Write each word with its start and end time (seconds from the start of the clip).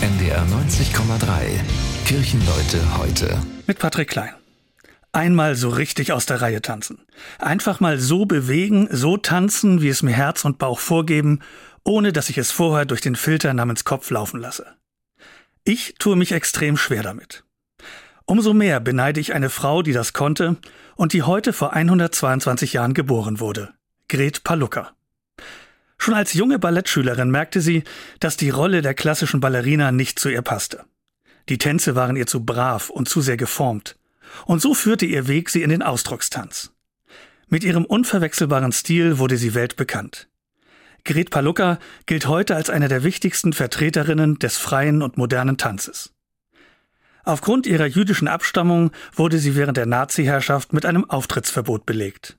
NDR 0.00 0.46
90,3. 0.46 1.58
Kirchenleute 2.04 2.98
heute. 2.98 3.42
Mit 3.66 3.80
Patrick 3.80 4.08
Klein. 4.10 4.32
Einmal 5.10 5.56
so 5.56 5.70
richtig 5.70 6.12
aus 6.12 6.24
der 6.24 6.40
Reihe 6.40 6.62
tanzen. 6.62 7.00
Einfach 7.40 7.80
mal 7.80 7.98
so 7.98 8.24
bewegen, 8.24 8.86
so 8.92 9.16
tanzen, 9.16 9.82
wie 9.82 9.88
es 9.88 10.04
mir 10.04 10.12
Herz 10.12 10.44
und 10.44 10.58
Bauch 10.58 10.78
vorgeben, 10.78 11.40
ohne 11.82 12.12
dass 12.12 12.30
ich 12.30 12.38
es 12.38 12.52
vorher 12.52 12.84
durch 12.84 13.00
den 13.00 13.16
Filter 13.16 13.52
namens 13.54 13.82
Kopf 13.82 14.08
laufen 14.10 14.38
lasse. 14.38 14.66
Ich 15.64 15.96
tue 15.98 16.14
mich 16.14 16.30
extrem 16.30 16.76
schwer 16.76 17.02
damit. 17.02 17.42
Umso 18.24 18.54
mehr 18.54 18.78
beneide 18.78 19.18
ich 19.18 19.34
eine 19.34 19.50
Frau, 19.50 19.82
die 19.82 19.92
das 19.92 20.12
konnte 20.12 20.58
und 20.94 21.12
die 21.12 21.24
heute 21.24 21.52
vor 21.52 21.72
122 21.72 22.74
Jahren 22.74 22.94
geboren 22.94 23.40
wurde. 23.40 23.70
Gret 24.06 24.44
Palucka. 24.44 24.92
Schon 25.98 26.14
als 26.14 26.32
junge 26.32 26.58
Ballettschülerin 26.58 27.30
merkte 27.30 27.60
sie, 27.60 27.82
dass 28.20 28.36
die 28.36 28.50
Rolle 28.50 28.82
der 28.82 28.94
klassischen 28.94 29.40
Ballerina 29.40 29.92
nicht 29.92 30.18
zu 30.18 30.28
ihr 30.28 30.42
passte. 30.42 30.84
Die 31.48 31.58
Tänze 31.58 31.94
waren 31.94 32.16
ihr 32.16 32.26
zu 32.26 32.44
brav 32.44 32.90
und 32.90 33.08
zu 33.08 33.20
sehr 33.20 33.36
geformt. 33.36 33.96
Und 34.46 34.62
so 34.62 34.74
führte 34.74 35.06
ihr 35.06 35.26
Weg 35.26 35.50
sie 35.50 35.62
in 35.62 35.70
den 35.70 35.82
Ausdruckstanz. 35.82 36.72
Mit 37.48 37.64
ihrem 37.64 37.84
unverwechselbaren 37.84 38.72
Stil 38.72 39.18
wurde 39.18 39.38
sie 39.38 39.54
weltbekannt. 39.54 40.28
Gret 41.04 41.30
Palucka 41.30 41.78
gilt 42.04 42.26
heute 42.26 42.54
als 42.54 42.68
eine 42.68 42.88
der 42.88 43.02
wichtigsten 43.02 43.54
Vertreterinnen 43.54 44.38
des 44.38 44.58
freien 44.58 45.02
und 45.02 45.16
modernen 45.16 45.56
Tanzes. 45.56 46.12
Aufgrund 47.24 47.66
ihrer 47.66 47.86
jüdischen 47.86 48.28
Abstammung 48.28 48.90
wurde 49.14 49.38
sie 49.38 49.56
während 49.56 49.76
der 49.76 49.86
Nazi-Herrschaft 49.86 50.72
mit 50.72 50.84
einem 50.84 51.08
Auftrittsverbot 51.08 51.86
belegt. 51.86 52.38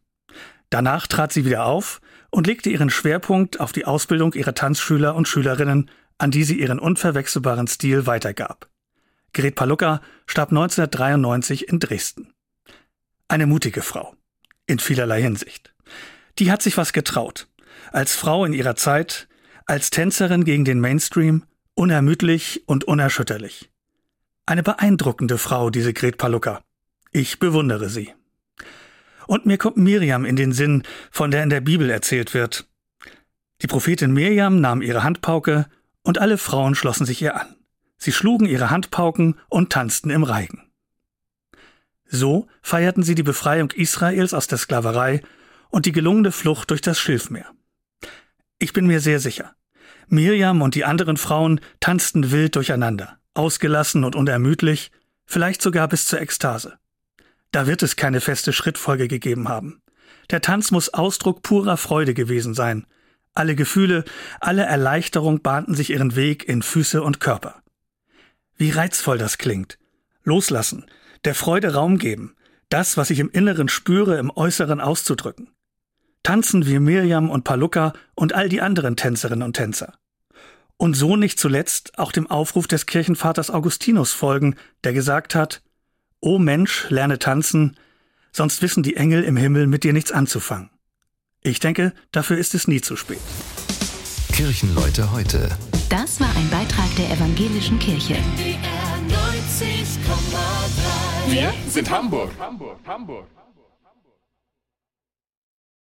Danach 0.69 1.07
trat 1.07 1.33
sie 1.33 1.45
wieder 1.45 1.65
auf 1.65 1.99
und 2.29 2.47
legte 2.47 2.69
ihren 2.69 2.89
Schwerpunkt 2.89 3.59
auf 3.59 3.71
die 3.71 3.85
Ausbildung 3.85 4.33
ihrer 4.33 4.53
Tanzschüler 4.53 5.15
und 5.15 5.27
Schülerinnen, 5.27 5.89
an 6.17 6.31
die 6.31 6.43
sie 6.43 6.59
ihren 6.59 6.79
unverwechselbaren 6.79 7.67
Stil 7.67 8.05
weitergab. 8.05 8.69
Gret 9.33 9.55
Palucka 9.55 10.01
starb 10.25 10.49
1993 10.49 11.69
in 11.69 11.79
Dresden. 11.79 12.33
Eine 13.27 13.45
mutige 13.45 13.81
Frau. 13.81 14.15
In 14.65 14.79
vielerlei 14.79 15.21
Hinsicht. 15.21 15.73
Die 16.39 16.51
hat 16.51 16.61
sich 16.61 16.77
was 16.77 16.93
getraut. 16.93 17.47
Als 17.91 18.15
Frau 18.15 18.45
in 18.45 18.53
ihrer 18.53 18.75
Zeit, 18.75 19.27
als 19.65 19.89
Tänzerin 19.89 20.45
gegen 20.45 20.65
den 20.65 20.79
Mainstream, 20.79 21.43
unermüdlich 21.75 22.63
und 22.67 22.83
unerschütterlich. 22.83 23.69
Eine 24.45 24.63
beeindruckende 24.63 25.37
Frau, 25.37 25.69
diese 25.69 25.93
Gret 25.93 26.17
Palucka. 26.17 26.61
Ich 27.11 27.39
bewundere 27.39 27.89
sie. 27.89 28.13
Und 29.29 29.45
mir 29.45 29.59
kommt 29.59 29.77
Miriam 29.77 30.25
in 30.25 30.35
den 30.35 30.53
Sinn, 30.53 30.81
von 31.11 31.29
der 31.29 31.43
in 31.43 31.51
der 31.51 31.61
Bibel 31.61 31.91
erzählt 31.91 32.33
wird. 32.33 32.67
Die 33.61 33.67
Prophetin 33.67 34.11
Miriam 34.11 34.59
nahm 34.59 34.81
ihre 34.81 35.03
Handpauke 35.03 35.67
und 36.01 36.17
alle 36.17 36.39
Frauen 36.39 36.73
schlossen 36.73 37.05
sich 37.05 37.21
ihr 37.21 37.39
an. 37.39 37.55
Sie 37.99 38.11
schlugen 38.11 38.47
ihre 38.47 38.71
Handpauken 38.71 39.35
und 39.47 39.71
tanzten 39.71 40.09
im 40.09 40.23
Reigen. 40.23 40.71
So 42.07 42.47
feierten 42.63 43.03
sie 43.03 43.13
die 43.13 43.21
Befreiung 43.21 43.69
Israels 43.69 44.33
aus 44.33 44.47
der 44.47 44.57
Sklaverei 44.57 45.21
und 45.69 45.85
die 45.85 45.91
gelungene 45.91 46.31
Flucht 46.31 46.71
durch 46.71 46.81
das 46.81 46.99
Schilfmeer. 46.99 47.51
Ich 48.57 48.73
bin 48.73 48.87
mir 48.87 48.99
sehr 48.99 49.19
sicher, 49.19 49.53
Miriam 50.07 50.63
und 50.63 50.73
die 50.73 50.85
anderen 50.85 51.17
Frauen 51.17 51.61
tanzten 51.79 52.31
wild 52.31 52.55
durcheinander, 52.55 53.19
ausgelassen 53.35 54.03
und 54.05 54.15
unermüdlich, 54.15 54.91
vielleicht 55.27 55.61
sogar 55.61 55.87
bis 55.87 56.05
zur 56.05 56.19
Ekstase. 56.19 56.79
Da 57.51 57.67
wird 57.67 57.83
es 57.83 57.95
keine 57.95 58.21
feste 58.21 58.53
Schrittfolge 58.53 59.07
gegeben 59.07 59.49
haben. 59.49 59.81
Der 60.29 60.41
Tanz 60.41 60.71
muss 60.71 60.93
Ausdruck 60.93 61.41
purer 61.41 61.77
Freude 61.77 62.13
gewesen 62.13 62.53
sein. 62.53 62.85
Alle 63.33 63.55
Gefühle, 63.55 64.03
alle 64.39 64.63
Erleichterung 64.63 65.41
bahnten 65.41 65.73
sich 65.73 65.91
ihren 65.91 66.15
Weg 66.15 66.47
in 66.47 66.61
Füße 66.61 67.01
und 67.01 67.19
Körper. 67.19 67.61
Wie 68.57 68.71
reizvoll 68.71 69.17
das 69.17 69.37
klingt. 69.37 69.79
Loslassen, 70.23 70.85
der 71.23 71.33
Freude 71.33 71.73
Raum 71.73 71.97
geben, 71.97 72.35
das, 72.69 72.97
was 72.97 73.09
ich 73.09 73.19
im 73.19 73.29
Inneren 73.31 73.69
spüre, 73.69 74.17
im 74.17 74.29
Äußeren 74.29 74.79
auszudrücken. 74.79 75.49
Tanzen 76.23 76.67
wie 76.67 76.79
Miriam 76.79 77.29
und 77.29 77.43
Palucka 77.43 77.93
und 78.13 78.33
all 78.33 78.49
die 78.49 78.61
anderen 78.61 78.95
Tänzerinnen 78.95 79.43
und 79.43 79.55
Tänzer. 79.55 79.93
Und 80.77 80.93
so 80.93 81.15
nicht 81.15 81.39
zuletzt 81.39 81.97
auch 81.97 82.11
dem 82.11 82.29
Aufruf 82.29 82.67
des 82.67 82.85
Kirchenvaters 82.85 83.49
Augustinus 83.49 84.13
folgen, 84.13 84.55
der 84.83 84.93
gesagt 84.93 85.35
hat, 85.35 85.61
O 86.21 86.37
Mensch, 86.37 86.89
lerne 86.89 87.17
tanzen, 87.17 87.77
sonst 88.33 88.61
wissen 88.61 88.83
die 88.83 88.97
Engel 88.97 89.23
im 89.23 89.37
Himmel 89.37 89.67
mit 89.67 89.83
dir 89.83 89.93
nichts 89.93 90.11
anzufangen. 90.11 90.69
Ich 91.41 91.59
denke, 91.59 91.93
dafür 92.11 92.37
ist 92.37 92.53
es 92.53 92.67
nie 92.67 92.81
zu 92.81 92.97
spät. 92.97 93.19
Kirchenleute 94.33 95.11
heute. 95.11 95.49
Das 95.89 96.19
war 96.19 96.29
ein 96.35 96.49
Beitrag 96.49 96.93
der 96.97 97.09
evangelischen 97.11 97.79
Kirche. 97.79 98.17
Wir 101.29 101.53
sind 101.69 101.89
Hamburg. 101.89 102.31
Hamburg, 102.37 102.79
Hamburg. 102.85 103.27